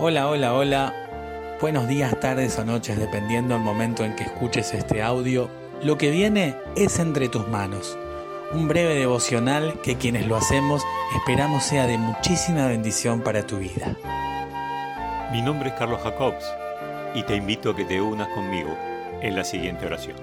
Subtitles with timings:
[0.00, 1.58] Hola, hola, hola.
[1.60, 5.50] Buenos días, tardes o noches, dependiendo del momento en que escuches este audio.
[5.82, 7.98] Lo que viene es entre tus manos.
[8.52, 10.84] Un breve devocional que quienes lo hacemos
[11.16, 13.96] esperamos sea de muchísima bendición para tu vida.
[15.32, 16.44] Mi nombre es Carlos Jacobs
[17.16, 18.78] y te invito a que te unas conmigo
[19.20, 20.16] en la siguiente oración.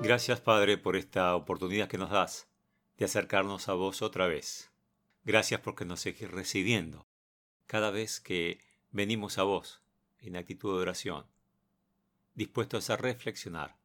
[0.00, 2.48] Gracias Padre por esta oportunidad que nos das
[2.96, 4.72] de acercarnos a vos otra vez.
[5.26, 7.04] Gracias porque nos seguís recibiendo
[7.66, 8.60] cada vez que
[8.92, 9.82] venimos a vos
[10.20, 11.26] en actitud de oración,
[12.34, 13.76] dispuestos a reflexionar,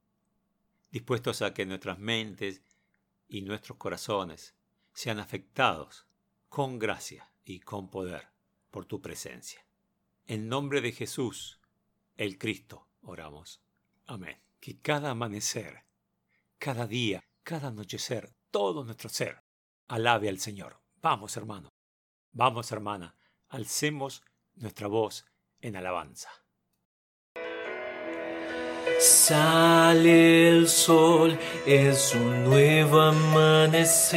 [0.92, 2.62] dispuestos a que nuestras mentes
[3.28, 4.54] y nuestros corazones
[4.94, 6.06] sean afectados
[6.48, 8.28] con gracia y con poder
[8.70, 9.66] por tu presencia.
[10.28, 11.60] En nombre de Jesús,
[12.18, 13.64] el Cristo, oramos.
[14.06, 14.38] Amén.
[14.60, 15.86] Que cada amanecer,
[16.60, 19.42] cada día, cada anochecer, todo nuestro ser,
[19.88, 20.81] alabe al Señor.
[21.02, 21.74] Vamos, hermano.
[22.32, 23.16] Vamos, hermana.
[23.50, 24.22] Alcemos
[24.54, 25.26] nuestra voz
[25.60, 26.30] en alabanza.
[29.00, 34.12] Sale el sol, es un nuevo amanecer.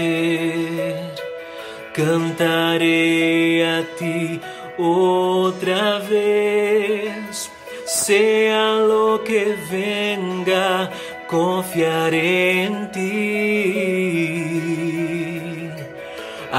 [1.94, 4.38] Cantaré a ti
[4.76, 7.50] otra vez.
[7.86, 10.90] Sea lo que venga,
[11.28, 13.93] confiaré en ti.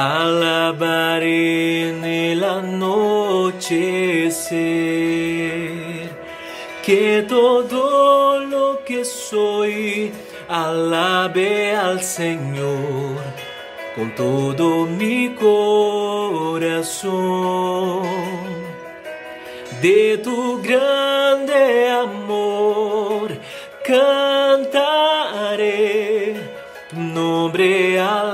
[0.05, 3.65] Alabaré en el anochecer.
[6.85, 10.11] Que todo lo que soy
[10.47, 13.17] alabe al Señor
[13.95, 16.75] con todo mi corazón.
[19.81, 23.31] De tu grande amor
[23.83, 24.85] cantaré,
[26.91, 28.24] tu nombre alabaré.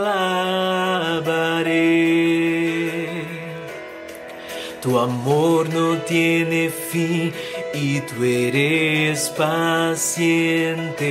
[5.04, 7.34] Amor no tiene fin
[7.74, 11.02] y tú eres paciente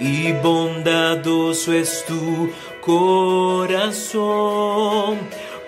[0.00, 4.26] y bondadoso es tu corazón.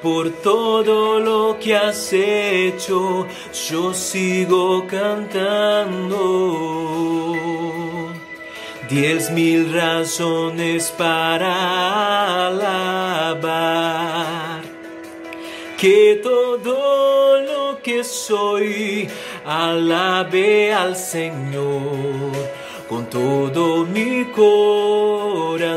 [0.03, 3.27] Por todo lo que has hecho,
[3.69, 6.15] yo sigo cantando.
[8.89, 14.48] Diez mil razones para alabar.
[15.79, 19.09] Que todo lo que soy
[19.47, 22.33] alabe al Señor
[22.89, 25.69] con todo mi corazón.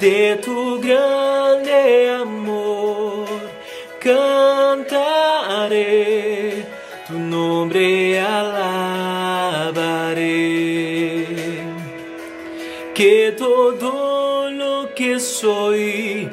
[0.00, 3.28] De tu grande amor
[4.00, 4.96] cantaré,
[7.06, 9.68] tu nombre alabaré.
[12.92, 16.28] Que todo lo que soy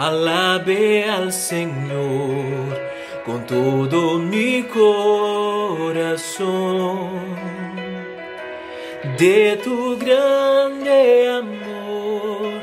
[0.00, 2.80] alabe al Señor
[3.26, 6.00] con todo mi corazón.
[9.18, 12.62] De tu grande amor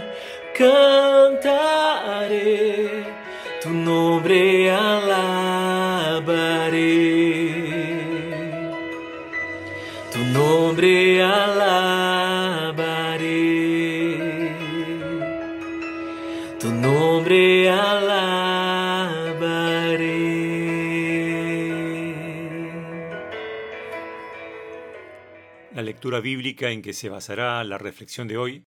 [25.77, 28.63] La lectura bíblica en que se basará la reflexión de hoy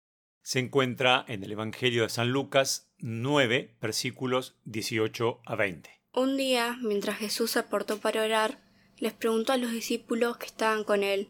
[0.43, 5.91] se encuentra en el Evangelio de San Lucas 9, versículos 18 a 20.
[6.15, 8.59] Un día, mientras Jesús se apartó para orar,
[8.97, 11.29] les preguntó a los discípulos que estaban con él,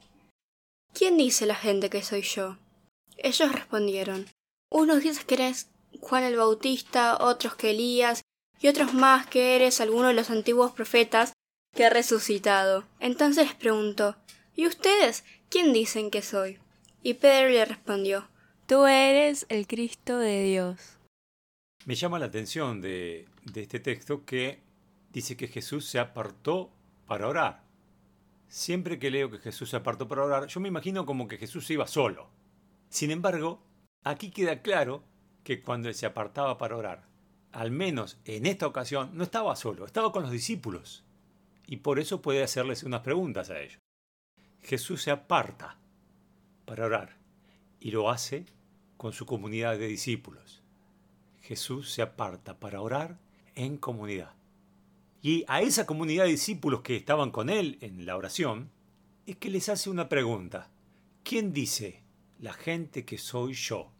[0.92, 2.56] ¿Quién dice la gente que soy yo?
[3.16, 4.26] Ellos respondieron,
[4.70, 8.22] unos dicen que eres Juan el Bautista, otros que Elías,
[8.60, 11.32] y otros más que eres alguno de los antiguos profetas
[11.74, 12.84] que ha resucitado.
[13.00, 14.14] Entonces les preguntó,
[14.54, 16.58] ¿y ustedes quién dicen que soy?
[17.02, 18.28] Y Pedro le respondió,
[18.66, 20.98] Tú eres el Cristo de Dios.
[21.84, 24.60] Me llama la atención de, de este texto que
[25.12, 26.70] dice que Jesús se apartó
[27.06, 27.62] para orar.
[28.48, 31.70] Siempre que leo que Jesús se apartó para orar, yo me imagino como que Jesús
[31.70, 32.30] iba solo.
[32.88, 33.62] Sin embargo,
[34.02, 35.04] aquí queda claro
[35.42, 37.06] que cuando él se apartaba para orar,
[37.52, 41.04] al menos en esta ocasión, no estaba solo, estaba con los discípulos.
[41.66, 43.78] Y por eso puede hacerles unas preguntas a ellos.
[44.64, 45.76] Jesús se aparta
[46.64, 47.16] para orar
[47.80, 48.46] y lo hace
[48.96, 50.62] con su comunidad de discípulos.
[51.42, 53.18] Jesús se aparta para orar
[53.54, 54.32] en comunidad.
[55.20, 58.70] Y a esa comunidad de discípulos que estaban con él en la oración,
[59.26, 60.70] es que les hace una pregunta.
[61.24, 62.02] ¿Quién dice
[62.38, 63.92] la gente que soy yo?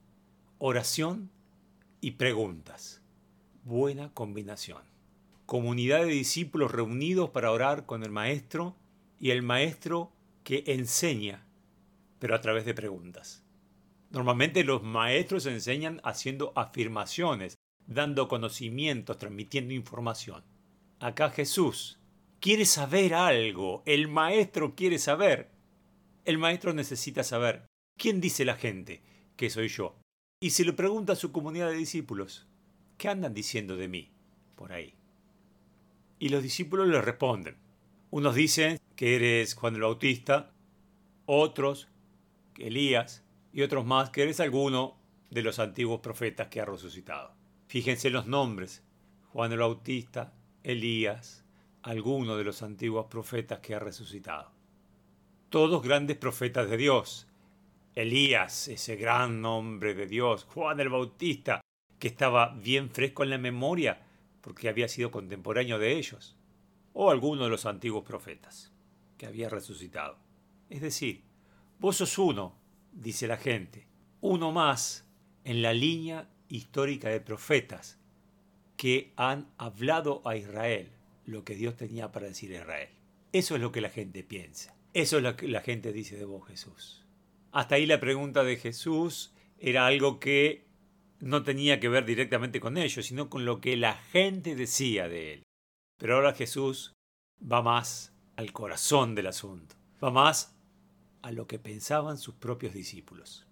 [0.59, 1.31] Oración
[2.01, 3.03] y preguntas.
[3.65, 4.83] Buena combinación.
[5.45, 8.77] Comunidad de discípulos reunidos para orar con el Maestro
[9.21, 10.11] y el Maestro
[10.45, 11.47] que enseña,
[12.19, 13.45] pero a través de preguntas.
[14.11, 17.57] Normalmente los maestros enseñan haciendo afirmaciones,
[17.87, 20.45] dando conocimientos, transmitiendo información.
[21.01, 21.99] Acá Jesús
[22.39, 25.51] quiere saber algo, el maestro quiere saber.
[26.25, 27.67] El maestro necesita saber
[27.99, 29.03] quién dice la gente
[29.37, 29.97] que soy yo.
[30.41, 32.47] Y se le pregunta a su comunidad de discípulos,
[32.99, 34.13] ¿qué andan diciendo de mí
[34.55, 34.95] por ahí?
[36.19, 37.57] Y los discípulos le responden.
[38.11, 40.53] Unos dicen que eres Juan el Bautista,
[41.27, 41.89] otros
[42.59, 44.97] Elías y otros más que eres alguno
[45.31, 47.35] de los antiguos profetas que ha resucitado.
[47.67, 48.85] Fíjense los nombres.
[49.33, 50.33] Juan el Bautista,
[50.63, 51.45] Elías,
[51.83, 54.53] alguno de los antiguos profetas que ha resucitado.
[55.51, 57.27] Todos grandes profetas de Dios.
[57.95, 60.45] Elías, ese gran nombre de Dios.
[60.45, 61.61] Juan el Bautista,
[61.99, 64.01] que estaba bien fresco en la memoria
[64.41, 66.37] porque había sido contemporáneo de ellos.
[66.93, 68.74] O alguno de los antiguos profetas
[69.17, 70.19] que había resucitado.
[70.71, 71.23] Es decir,
[71.79, 72.59] vos sos uno,
[72.93, 73.87] dice la gente,
[74.21, 75.07] uno más
[75.45, 77.99] en la línea histórica de profetas
[78.77, 80.91] que han hablado a Israel
[81.27, 82.89] lo que Dios tenía para decir a Israel.
[83.33, 84.77] Eso es lo que la gente piensa.
[84.93, 87.05] Eso es lo que la gente dice de vos, Jesús.
[87.51, 90.67] Hasta ahí la pregunta de Jesús era algo que
[91.21, 95.35] no tenía que ver directamente con ellos, sino con lo que la gente decía de
[95.35, 95.43] él.
[95.99, 96.93] Pero ahora Jesús
[97.41, 100.57] va más al corazón del asunto, va más
[101.23, 103.47] a lo que pensaban sus propios discípulos,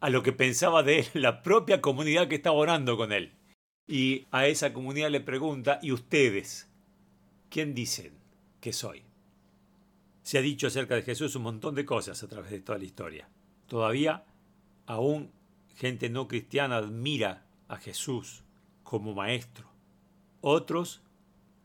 [0.00, 3.32] a lo que pensaba de él la propia comunidad que estaba orando con él.
[3.86, 6.68] Y a esa comunidad le pregunta, ¿y ustedes?
[7.48, 8.18] ¿Quién dicen
[8.60, 9.04] que soy?
[10.22, 12.84] Se ha dicho acerca de Jesús un montón de cosas a través de toda la
[12.84, 13.28] historia.
[13.68, 14.24] Todavía,
[14.86, 15.30] aún
[15.76, 18.42] gente no cristiana admira a Jesús
[18.82, 19.68] como maestro.
[20.40, 21.02] Otros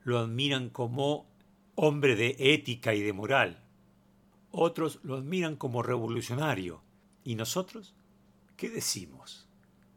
[0.04, 1.31] lo admiran como
[1.76, 3.64] hombre de ética y de moral.
[4.52, 6.82] Otros lo admiran como revolucionario.
[7.24, 7.94] ¿Y nosotros?
[8.58, 9.48] ¿Qué decimos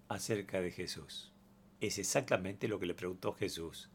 [0.09, 1.33] acerca de Jesús?
[1.81, 3.91] Es exactamente lo que le preguntó Jesús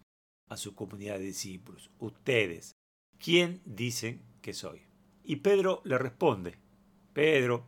[0.49, 2.75] a su comunidad de discípulos, ustedes,
[3.19, 4.81] ¿quién dicen que soy?
[5.23, 6.55] Y Pedro le responde,
[7.13, 7.65] Pedro,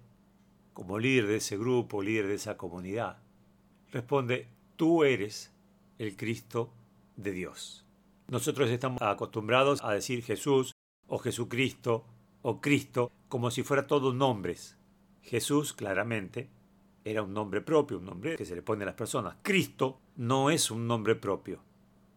[0.74, 3.22] como líder de ese grupo, líder de esa comunidad,
[3.92, 4.48] responde,
[4.78, 5.52] tú eres
[6.00, 6.74] el Cristo
[7.18, 7.86] de Dios.
[8.32, 10.74] Nosotros estamos acostumbrados a decir Jesús
[11.06, 12.06] o Jesucristo
[12.42, 14.80] o Cristo como si fuera todos nombres.
[15.22, 16.50] Jesús claramente
[17.06, 19.36] era un nombre propio, un nombre que se le pone a las personas.
[19.44, 21.62] Cristo no es un nombre propio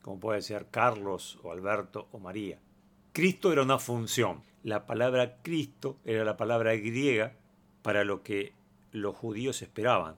[0.04, 2.58] como puede ser Carlos o Alberto o María.
[3.14, 4.42] Cristo era una función.
[4.62, 7.32] La palabra Cristo era la palabra griega
[7.80, 8.52] para lo que
[8.92, 10.16] los judíos esperaban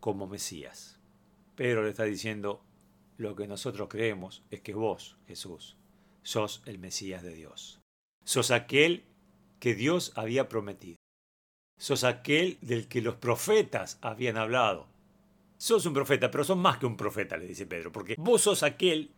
[0.00, 0.98] como Mesías.
[1.54, 2.64] Pedro le está diciendo,
[3.16, 5.76] lo que nosotros creemos es que vos, Jesús,
[6.22, 7.80] sos el Mesías de Dios.
[8.24, 9.04] Sos aquel
[9.60, 10.96] que Dios había prometido.
[11.78, 14.92] Sos aquel del que los profetas habían hablado
[15.62, 18.64] sos un profeta, pero sos más que un profeta, le dice Pedro, porque vos sos
[18.64, 19.12] aquel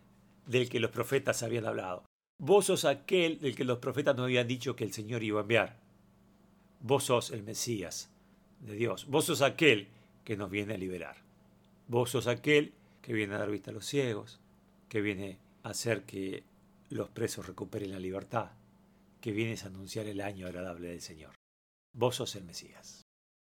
[0.45, 2.05] del que los profetas habían hablado.
[2.39, 5.43] Vos sos aquel del que los profetas nos habían dicho que el Señor iba a
[5.43, 5.81] enviar.
[6.81, 8.11] Vos sos el Mesías
[8.61, 9.07] de Dios.
[9.07, 9.89] Vos sos aquel
[10.23, 11.17] que nos viene a liberar.
[11.89, 12.75] Vos sos aquel
[13.05, 14.41] que viene a dar vista a los ciegos,
[14.89, 16.43] que viene a hacer que
[16.89, 18.53] los presos recuperen la libertad,
[19.21, 21.35] que vienes a anunciar el año agradable del Señor.
[21.93, 23.03] Vos sos el Mesías.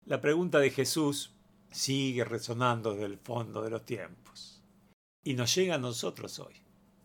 [0.04, 1.36] La pregunta de Jesús
[1.70, 4.64] sigue resonando desde el fondo de los tiempos.
[5.24, 6.56] Y nos llega a nosotros hoy.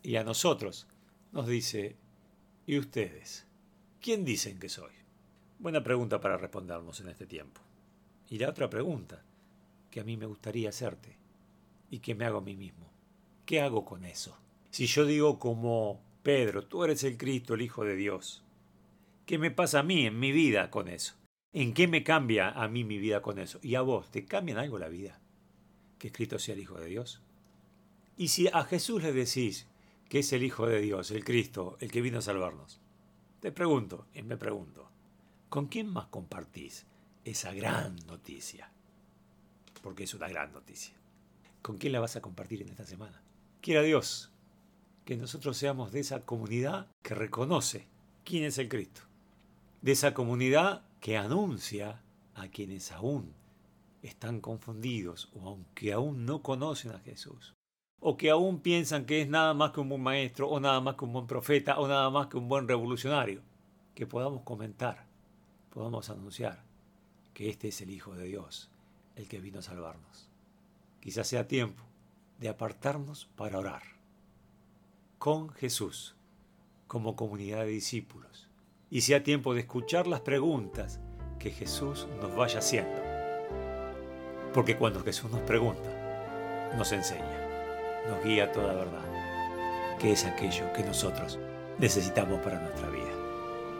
[0.02, 0.86] Y a nosotros
[1.32, 1.96] nos dice,
[2.66, 3.46] ¿y ustedes?
[4.00, 4.92] ¿Quién dicen que soy?
[5.58, 7.60] Buena pregunta para respondernos en este tiempo.
[8.30, 9.22] Y la otra pregunta
[9.90, 11.19] que a mí me gustaría hacerte
[11.90, 12.90] y que me hago a mí mismo.
[13.44, 14.38] ¿Qué hago con eso?
[14.70, 18.44] Si yo digo como Pedro, tú eres el Cristo, el Hijo de Dios,
[19.26, 21.14] ¿qué me pasa a mí en mi vida con eso?
[21.52, 23.58] ¿En qué me cambia a mí mi vida con eso?
[23.62, 24.10] ¿Y a vos?
[24.10, 25.20] ¿Te cambian algo la vida?
[25.98, 27.20] Que Cristo sea el Hijo de Dios.
[28.16, 29.66] Y si a Jesús le decís
[30.08, 32.80] que es el Hijo de Dios, el Cristo, el que vino a salvarnos,
[33.40, 34.90] te pregunto, y me pregunto,
[35.48, 36.86] ¿con quién más compartís
[37.24, 38.70] esa gran noticia?
[39.82, 40.99] Porque es una gran noticia.
[41.62, 43.22] ¿Con quién la vas a compartir en esta semana?
[43.60, 44.30] Quiera Dios
[45.04, 47.86] que nosotros seamos de esa comunidad que reconoce
[48.24, 49.02] quién es el Cristo.
[49.82, 52.02] De esa comunidad que anuncia
[52.34, 53.34] a quienes aún
[54.02, 57.54] están confundidos o aunque aún no conocen a Jesús,
[58.00, 60.94] o que aún piensan que es nada más que un buen maestro, o nada más
[60.94, 63.42] que un buen profeta, o nada más que un buen revolucionario,
[63.94, 65.06] que podamos comentar,
[65.68, 66.62] podamos anunciar
[67.34, 68.70] que este es el Hijo de Dios,
[69.16, 70.29] el que vino a salvarnos.
[71.00, 71.82] Quizás sea tiempo
[72.38, 73.82] de apartarnos para orar
[75.18, 76.14] con Jesús
[76.86, 78.48] como comunidad de discípulos
[78.90, 81.00] y sea tiempo de escuchar las preguntas
[81.38, 83.00] que Jesús nos vaya haciendo.
[84.52, 85.88] Porque cuando Jesús nos pregunta,
[86.76, 91.38] nos enseña, nos guía toda verdad, que es aquello que nosotros
[91.78, 93.12] necesitamos para nuestra vida.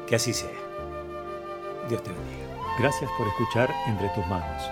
[0.06, 0.50] Que así sea.
[1.88, 2.46] Dios te bendiga.
[2.78, 4.62] Gracias por escuchar Entre tus manos,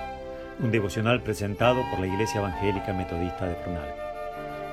[0.61, 3.95] un devocional presentado por la Iglesia Evangélica Metodista de Fronal.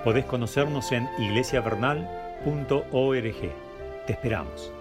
[0.04, 3.52] Podés conocernos en iglesiavernal.org.
[4.06, 4.72] Te esperamos.